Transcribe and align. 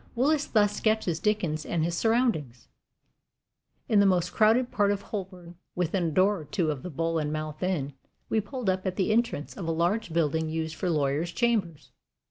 Willis 0.15 0.47
thus 0.47 0.75
sketches 0.75 1.19
Dickens 1.19 1.63
and 1.63 1.83
his 1.83 1.95
surroundings: 1.95 2.67
In 3.87 3.99
the 3.99 4.07
most 4.07 4.33
crowded 4.33 4.71
part 4.71 4.89
of 4.89 5.03
Holborn, 5.03 5.57
within 5.75 6.05
a 6.05 6.09
door 6.09 6.39
or 6.39 6.45
two 6.45 6.71
of 6.71 6.81
the 6.81 6.89
Bull 6.89 7.19
and 7.19 7.31
Mouth 7.31 7.61
Inn, 7.61 7.93
we 8.27 8.41
pulled 8.41 8.67
up 8.67 8.87
at 8.87 8.95
the 8.95 9.11
entrance 9.11 9.55
of 9.55 9.67
a 9.67 9.71
large 9.71 10.11
building 10.11 10.49
used 10.49 10.73
for 10.73 10.89
lawyers' 10.89 11.31
chambers. 11.31 11.91